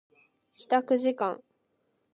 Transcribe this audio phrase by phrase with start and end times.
[0.55, 1.43] 帰宅時間